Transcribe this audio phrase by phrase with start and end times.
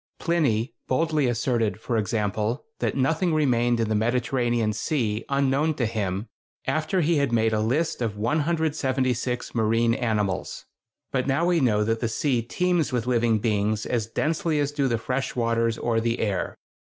[0.17, 6.27] Pliny boldly asserted, for example, that nothing remained in the Mediterranean Sea unknown to him
[6.65, 10.65] after he had made a list of 176 marine animals!
[11.11, 14.87] But now we know that the sea teems with living beings as densely as do
[14.87, 16.57] the fresh waters or the air.